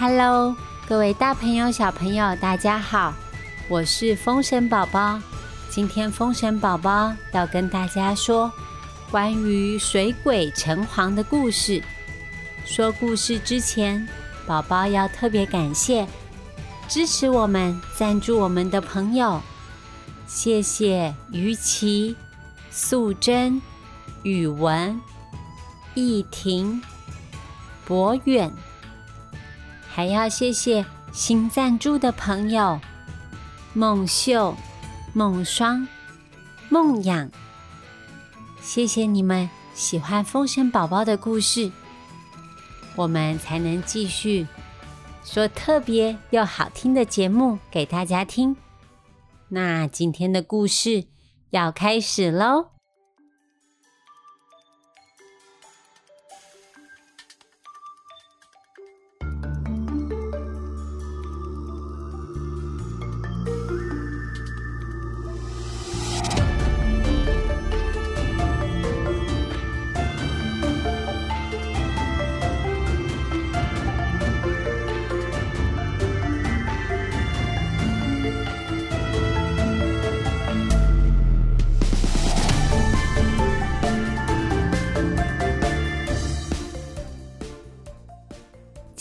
[0.00, 0.56] Hello，
[0.88, 3.12] 各位大朋友、小朋友，大家好，
[3.68, 5.20] 我是风神宝宝。
[5.68, 8.50] 今天风神宝宝要跟大家说
[9.10, 11.82] 关于水鬼城隍的故事。
[12.64, 14.08] 说故事之前，
[14.46, 16.08] 宝宝要特别感谢
[16.88, 19.42] 支持我们、赞助我们的朋友，
[20.26, 22.16] 谢谢于琪、
[22.70, 23.60] 素贞、
[24.22, 24.98] 宇文、
[25.92, 26.80] 易婷、
[27.84, 28.50] 博远。
[29.92, 32.80] 还要谢谢新赞助的朋友：
[33.74, 34.56] 梦秀、
[35.12, 35.86] 梦霜、
[36.68, 37.28] 梦养。
[38.62, 41.72] 谢谢你们喜欢风神宝宝的故事，
[42.94, 44.46] 我们才能继续
[45.24, 48.56] 说特别又好听的节目给大家听。
[49.48, 51.06] 那今天的故事
[51.50, 52.79] 要开始喽！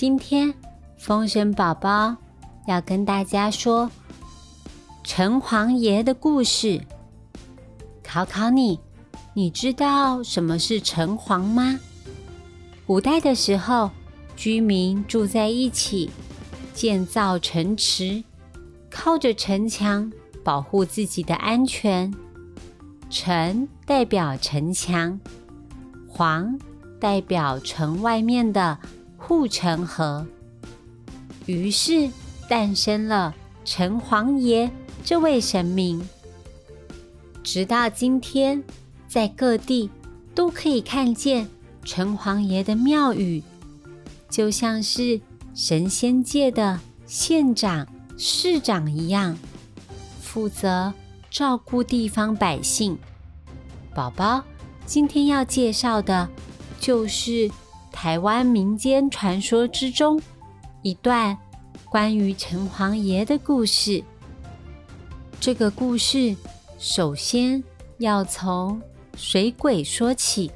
[0.00, 0.54] 今天，
[0.96, 2.14] 风神宝宝
[2.68, 3.90] 要跟大家说
[5.02, 6.80] 城隍爷的故事。
[8.04, 8.78] 考考你，
[9.34, 11.80] 你知道什么是城隍吗？
[12.86, 13.90] 古代的时候，
[14.36, 16.08] 居民住在一起，
[16.72, 18.22] 建造城池，
[18.88, 20.12] 靠着城墙
[20.44, 22.14] 保护自己的安全。
[23.10, 25.18] 城代表城墙，
[26.08, 26.56] 隍
[27.00, 28.78] 代表城外面的。
[29.28, 30.26] 护城河，
[31.44, 32.08] 于是
[32.48, 34.70] 诞生了城隍爷
[35.04, 36.08] 这位神明。
[37.44, 38.64] 直到今天，
[39.06, 39.90] 在各地
[40.34, 41.46] 都可以看见
[41.84, 43.42] 城隍爷的庙宇，
[44.30, 45.20] 就像是
[45.54, 49.36] 神仙界的县长、市长一样，
[50.22, 50.94] 负责
[51.30, 52.98] 照顾地方百姓。
[53.94, 54.42] 宝宝，
[54.86, 56.26] 今天要介绍的
[56.80, 57.50] 就是。
[58.00, 60.22] 台湾民间传说之中，
[60.82, 61.36] 一段
[61.90, 64.00] 关于城隍爷的故事。
[65.40, 66.36] 这个故事
[66.78, 67.60] 首先
[67.98, 68.80] 要从
[69.16, 70.48] 水鬼说起。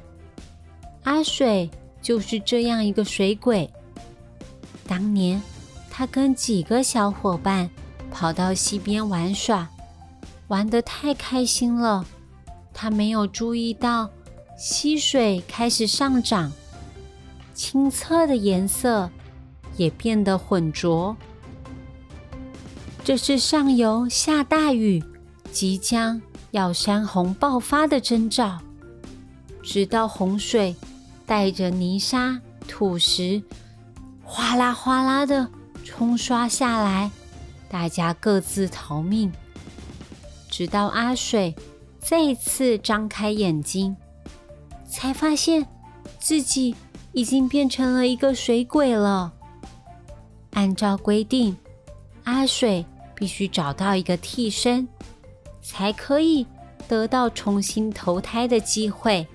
[1.03, 1.69] 阿水
[2.01, 3.69] 就是这样一个水鬼。
[4.87, 5.41] 当年，
[5.91, 7.69] 他跟几个小伙伴
[8.09, 9.69] 跑到溪边玩耍，
[10.47, 12.05] 玩得太开心了，
[12.73, 14.09] 他没有注意到
[14.57, 16.49] 溪水开始上涨。
[17.53, 19.09] 清澈的颜色
[19.77, 21.15] 也变得浑浊，
[23.03, 25.03] 这是上游下大雨，
[25.51, 26.21] 即将
[26.51, 28.59] 要山洪爆发的征兆。
[29.61, 30.75] 直到洪水
[31.25, 33.41] 带着泥沙、土石，
[34.23, 35.49] 哗啦哗啦的
[35.83, 37.09] 冲刷下来，
[37.69, 39.31] 大家各自逃命。
[40.49, 41.55] 直到阿水
[41.99, 43.95] 再次张开眼睛，
[44.87, 45.65] 才发现
[46.19, 46.75] 自己。
[47.13, 49.33] 已经变成了一个水鬼了。
[50.51, 51.55] 按照规定，
[52.25, 52.85] 阿水
[53.15, 54.87] 必须找到一个替身，
[55.61, 56.45] 才可以
[56.87, 59.27] 得到重新投胎的机会。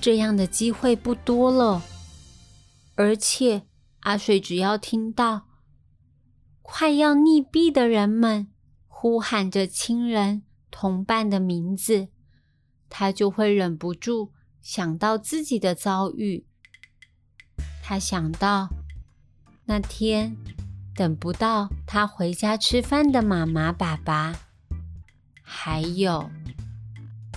[0.00, 1.82] 这样的机会不多了，
[2.94, 3.62] 而且
[4.00, 5.42] 阿水只要听到
[6.62, 8.48] 快要溺毙的人们
[8.86, 12.08] 呼喊着亲人同伴的名字，
[12.88, 16.46] 他就会忍不住想到自己的遭遇。
[17.88, 18.68] 他想到
[19.64, 20.36] 那天
[20.94, 24.36] 等不到他回家吃饭的妈妈、爸爸，
[25.40, 26.28] 还有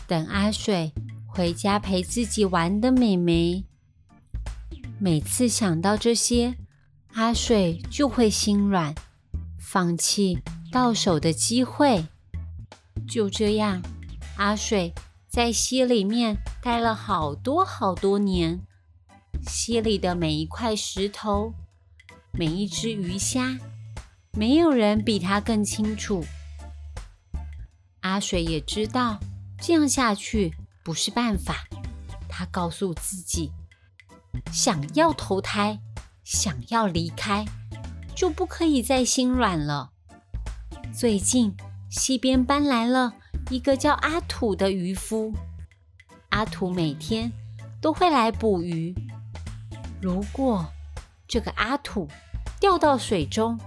[0.06, 0.92] 等阿水
[1.26, 3.64] 回家陪自己玩的妹妹。
[5.00, 6.58] 每次想到这些，
[7.14, 8.94] 阿水就会心软，
[9.58, 10.38] 放弃
[10.70, 12.06] 到手的机会。
[13.08, 13.82] 就这样，
[14.36, 14.94] 阿水
[15.30, 18.60] 在溪里面待了好多好多年。
[19.48, 21.54] 溪里的每一块石头，
[22.32, 23.58] 每一只鱼虾，
[24.32, 26.24] 没有人比他更清楚。
[28.02, 29.20] 阿水也知道
[29.60, 30.54] 这样下去
[30.84, 31.68] 不是办法，
[32.28, 33.52] 他告诉自己：
[34.52, 35.80] 想要投胎，
[36.24, 37.46] 想要离开，
[38.16, 39.92] 就不可以再心软了。
[40.94, 41.56] 最近
[41.90, 43.14] 溪边搬来了
[43.50, 45.34] 一个叫阿土的渔夫，
[46.30, 47.32] 阿土每天
[47.80, 48.96] 都会来捕鱼。
[50.02, 50.68] 如果
[51.28, 52.08] 这个阿土
[52.60, 53.60] 掉到水中，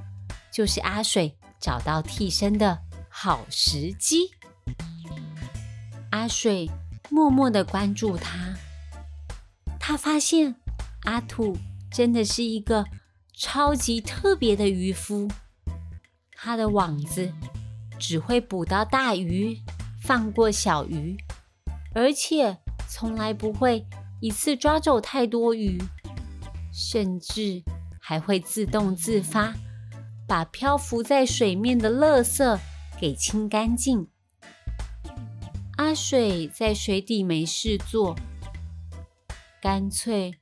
[0.52, 2.76] 就是阿水找到替身的
[3.08, 4.32] 好时机。
[6.10, 6.68] 阿水
[7.08, 8.56] 默默的关注他，
[9.78, 10.56] 他发现
[11.02, 11.56] 阿土
[11.88, 12.84] 真的是一个
[13.32, 15.28] 超级特别的渔夫，
[16.32, 17.32] 他的网子
[17.98, 19.60] 只会捕到大鱼，
[20.02, 21.16] 放过小鱼，
[21.94, 22.58] 而且
[22.88, 23.86] 从来不会
[24.20, 25.80] 一次抓走太多鱼。
[26.76, 27.62] 甚至
[28.00, 29.54] 还会自动自发
[30.26, 32.58] 把漂浮在水面的垃圾
[33.00, 34.08] 给清干净。
[35.76, 38.16] 阿水在水底没事做，
[39.62, 40.34] 干脆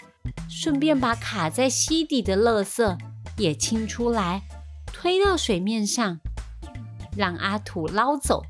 [0.49, 2.99] 顺便把卡在溪底的垃圾
[3.37, 4.43] 也清出来，
[4.87, 6.20] 推到水面上，
[7.14, 8.43] 让阿土捞走，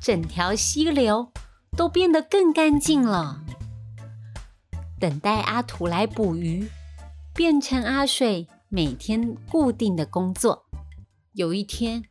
[0.00, 1.30] 整条溪流
[1.76, 3.44] 都变得更干净了。
[5.00, 6.68] 等待阿土来捕鱼，
[7.34, 10.66] 变成阿水每天固定的工作。
[11.32, 12.04] 有一天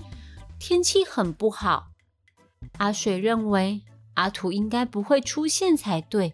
[0.57, 1.91] 天气很不好，
[2.79, 3.83] 阿水认为
[4.15, 6.33] 阿土应该不会出现才对。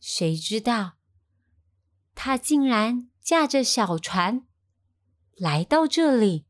[0.00, 0.94] 谁知道
[2.16, 4.44] 他竟然驾着小船
[5.36, 6.46] 来到这里，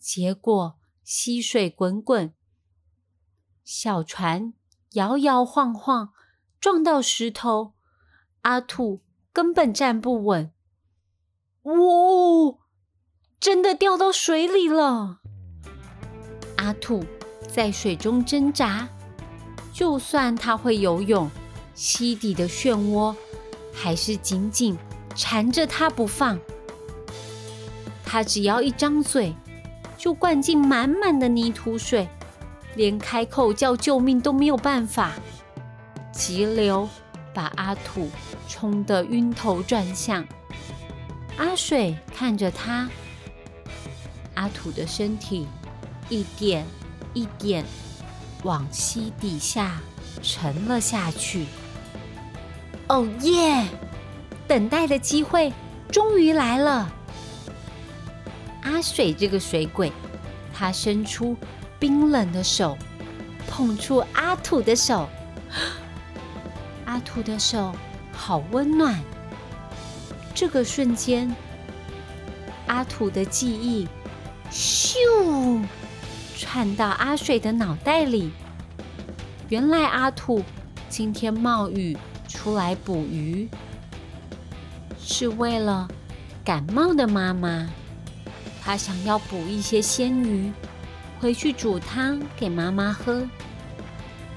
[0.00, 2.34] 结果溪水滚滚，
[3.64, 4.54] 小船
[4.94, 6.12] 摇摇晃晃，
[6.58, 7.74] 撞到石头。
[8.48, 10.50] 阿兔根本站不稳，
[11.64, 12.56] 呜！
[13.38, 15.18] 真的掉到水里了。
[16.56, 17.04] 阿兔
[17.46, 18.88] 在水中挣扎，
[19.70, 21.30] 就算他会游泳，
[21.74, 23.14] 溪底的漩涡
[23.70, 24.78] 还是紧紧
[25.14, 26.40] 缠着它不放。
[28.02, 29.34] 它只要一张嘴，
[29.98, 32.08] 就灌进满满的泥土水，
[32.76, 35.12] 连开口叫救命都没有办法。
[36.10, 36.88] 急流。
[37.38, 38.10] 把阿土
[38.48, 40.26] 冲得晕头转向，
[41.36, 42.88] 阿水看着他，
[44.34, 45.46] 阿土的身体
[46.08, 46.66] 一点
[47.14, 47.64] 一点
[48.42, 49.80] 往溪底下
[50.20, 51.46] 沉了下去。
[52.88, 53.68] 哦耶！
[54.48, 55.52] 等待的机会
[55.92, 56.92] 终于来了。
[58.62, 59.92] 阿水这个水鬼，
[60.52, 61.36] 他伸出
[61.78, 62.76] 冰冷的手，
[63.46, 65.08] 碰触阿土的手。
[66.98, 67.72] 阿土的手
[68.12, 69.00] 好温暖。
[70.34, 71.32] 这个瞬间，
[72.66, 73.86] 阿土的记忆
[74.50, 75.64] 咻
[76.36, 78.32] 窜到阿水的脑袋里。
[79.48, 80.42] 原来阿土
[80.88, 81.96] 今天冒雨
[82.26, 83.48] 出来捕鱼，
[84.98, 85.86] 是为了
[86.44, 87.70] 感冒的妈妈。
[88.60, 90.52] 他想要捕一些鲜鱼
[91.20, 93.24] 回去煮汤给妈妈喝。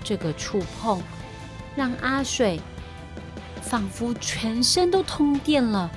[0.04, 1.02] 这个触碰。
[1.76, 2.60] 让阿水
[3.62, 5.90] 仿佛全身都通电了，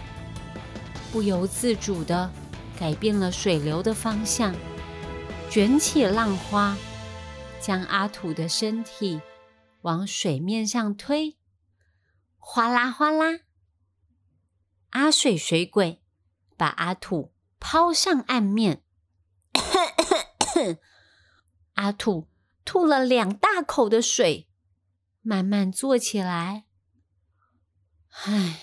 [1.11, 2.31] 不由自主的
[2.79, 4.55] 改变了水流的方向，
[5.51, 6.77] 卷起浪花，
[7.61, 9.21] 将阿土的身体
[9.83, 11.37] 往水面上推，
[12.39, 13.41] 哗啦哗啦。
[14.91, 16.01] 阿水水鬼
[16.57, 18.83] 把阿土抛上岸面，
[21.75, 22.29] 阿土
[22.65, 24.47] 吐了两大口的水。
[25.27, 26.67] 慢慢坐起来，
[28.11, 28.61] 唉，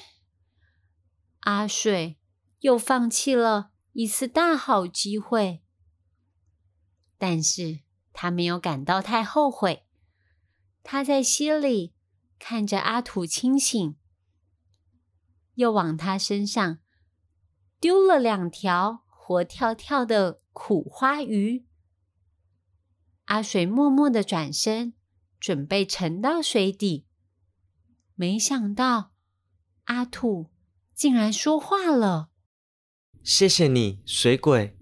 [1.39, 2.19] 阿水
[2.59, 5.63] 又放弃了一次大好机会，
[7.17, 7.79] 但是
[8.13, 9.87] 他没有感到太后悔。
[10.83, 11.95] 他在心里
[12.37, 13.97] 看着阿土清醒，
[15.55, 16.77] 又往他身上
[17.79, 21.65] 丢了两条活跳跳的苦花鱼。
[23.25, 24.93] 阿水默默的转身。
[25.41, 27.07] 准备沉到水底，
[28.13, 29.13] 没想到
[29.85, 30.51] 阿土
[30.93, 32.29] 竟然说话了。
[33.23, 34.77] 谢谢你，水鬼。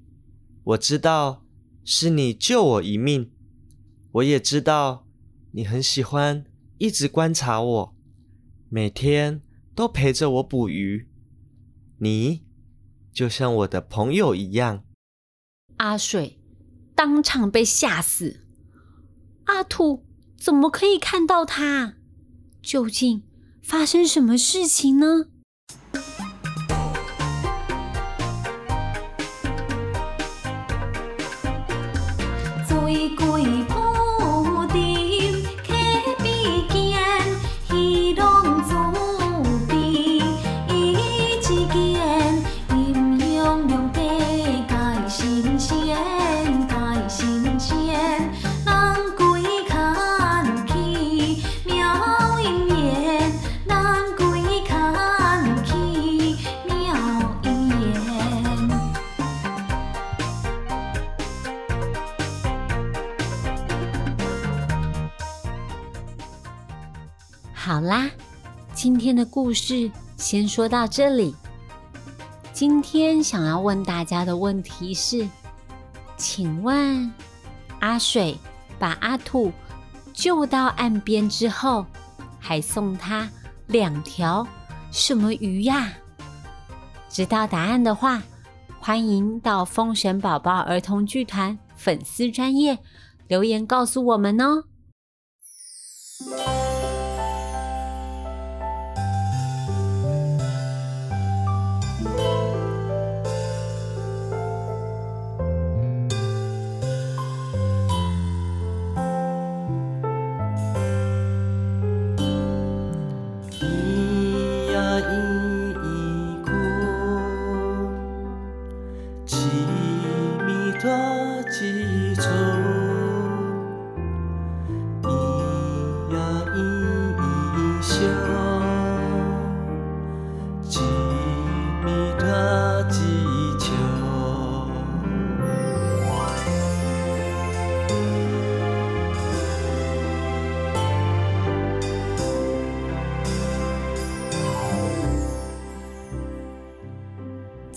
[0.65, 1.45] 我知道
[1.85, 3.31] 是你救我一命，
[4.11, 5.07] 我也知道
[5.53, 6.43] 你很喜欢
[6.77, 7.95] 一直观察我，
[8.67, 9.41] 每天
[9.73, 11.09] 都陪着我捕鱼。
[11.99, 12.45] 你
[13.13, 14.83] 就像我的朋友一样。
[15.77, 16.37] 阿水
[16.93, 18.45] 当场被吓死。
[19.45, 20.08] 阿土。
[20.39, 21.95] 怎么可以看到他？
[22.61, 23.23] 究竟
[23.61, 25.25] 发生什么事情呢？
[67.69, 68.09] 好啦，
[68.73, 71.35] 今天的故事先说到这里。
[72.51, 75.29] 今天想要问大家的问题是：
[76.17, 77.13] 请问
[77.79, 78.35] 阿水
[78.79, 79.51] 把阿兔
[80.15, 81.85] 救到岸边之后，
[82.39, 83.29] 还送他
[83.67, 84.47] 两条
[84.89, 85.93] 什么鱼呀？
[87.07, 88.23] 知道答案的话，
[88.79, 92.79] 欢迎到风神宝宝儿童剧团粉丝专业
[93.27, 94.63] 留言告诉我们哦。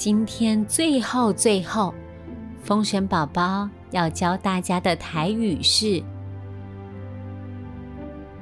[0.04, 1.94] 今天最后最后，
[2.64, 6.02] 风神宝宝要教大家的台语是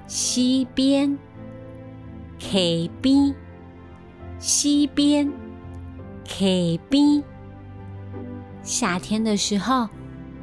[0.07, 1.19] 西边
[2.39, 3.35] ，K 边，
[4.39, 5.31] 西边
[6.27, 7.23] ，K 边。
[8.63, 9.87] 夏天的时候，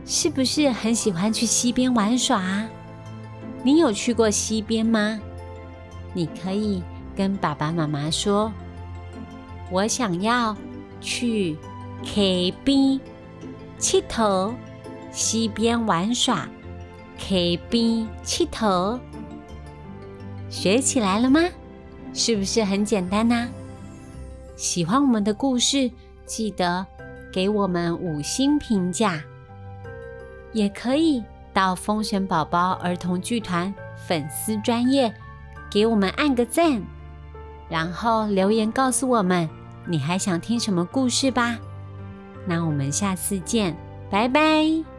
[0.05, 2.43] 是不是很喜欢去溪边玩耍？
[3.63, 5.19] 你有去过溪边吗？
[6.13, 6.83] 你可以
[7.15, 8.53] 跟爸爸妈妈说
[9.73, 10.55] ：“我想要。”
[10.99, 11.57] 去
[12.03, 12.99] 溪边
[13.79, 14.53] 佚佗，
[15.11, 16.47] 溪边玩耍，
[17.17, 18.99] 溪边佚佗，
[20.49, 21.41] 学起来了吗？
[22.13, 23.47] 是不是很简单呢？
[24.55, 25.91] 喜欢我们的故事，
[26.25, 26.85] 记得
[27.31, 29.21] 给我们五星评价，
[30.51, 31.23] 也可以
[31.53, 33.71] 到风神宝宝儿童剧团
[34.07, 35.13] 粉丝专业
[35.69, 36.81] 给我们按个赞，
[37.69, 39.47] 然后留言告诉我们。
[39.87, 41.57] 你还想听什么故事吧？
[42.45, 43.75] 那我们下次见，
[44.09, 44.96] 拜拜。